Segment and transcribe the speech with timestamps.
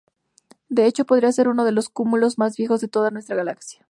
[0.67, 3.85] De hecho, podría ser uno de los cúmulos más viejos de toda nuestra galaxia.